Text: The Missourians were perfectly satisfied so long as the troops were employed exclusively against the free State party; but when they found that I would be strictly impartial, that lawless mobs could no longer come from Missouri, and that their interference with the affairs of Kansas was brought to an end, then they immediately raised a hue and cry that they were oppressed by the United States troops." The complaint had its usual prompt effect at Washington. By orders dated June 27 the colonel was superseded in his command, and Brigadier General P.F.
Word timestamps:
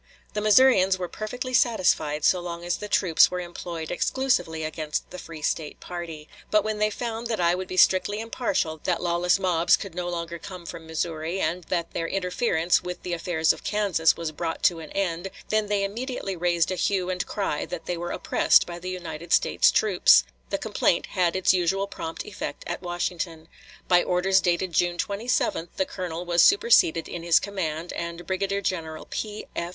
The 0.33 0.41
Missourians 0.41 0.97
were 0.97 1.07
perfectly 1.07 1.53
satisfied 1.53 2.25
so 2.25 2.39
long 2.39 2.65
as 2.65 2.77
the 2.77 2.87
troops 2.87 3.29
were 3.29 3.39
employed 3.39 3.91
exclusively 3.91 4.63
against 4.63 5.07
the 5.11 5.19
free 5.19 5.43
State 5.43 5.79
party; 5.79 6.27
but 6.49 6.63
when 6.63 6.79
they 6.79 6.89
found 6.89 7.27
that 7.27 7.39
I 7.39 7.53
would 7.53 7.67
be 7.67 7.77
strictly 7.77 8.19
impartial, 8.19 8.79
that 8.85 9.03
lawless 9.03 9.37
mobs 9.37 9.77
could 9.77 9.93
no 9.93 10.09
longer 10.09 10.39
come 10.39 10.65
from 10.65 10.87
Missouri, 10.87 11.39
and 11.39 11.65
that 11.65 11.91
their 11.91 12.07
interference 12.07 12.81
with 12.81 13.03
the 13.03 13.13
affairs 13.13 13.53
of 13.53 13.63
Kansas 13.63 14.17
was 14.17 14.31
brought 14.31 14.63
to 14.63 14.79
an 14.79 14.89
end, 14.93 15.29
then 15.49 15.67
they 15.67 15.83
immediately 15.83 16.35
raised 16.35 16.71
a 16.71 16.75
hue 16.75 17.11
and 17.11 17.27
cry 17.27 17.67
that 17.67 17.85
they 17.85 17.95
were 17.95 18.09
oppressed 18.09 18.65
by 18.65 18.79
the 18.79 18.89
United 18.89 19.31
States 19.31 19.69
troops." 19.69 20.23
The 20.49 20.57
complaint 20.57 21.05
had 21.13 21.35
its 21.35 21.53
usual 21.53 21.85
prompt 21.85 22.25
effect 22.25 22.63
at 22.65 22.81
Washington. 22.81 23.47
By 23.87 24.01
orders 24.01 24.41
dated 24.41 24.71
June 24.73 24.97
27 24.97 25.69
the 25.77 25.85
colonel 25.85 26.25
was 26.25 26.41
superseded 26.41 27.07
in 27.07 27.21
his 27.21 27.39
command, 27.39 27.93
and 27.93 28.25
Brigadier 28.25 28.61
General 28.61 29.05
P.F. 29.07 29.69